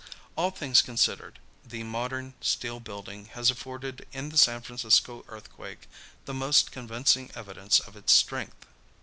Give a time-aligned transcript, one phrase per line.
[0.35, 5.87] All things considered, the modern steel building has afforded in the San Francisco earthquake
[6.25, 8.65] the most convincing evidence of its strength.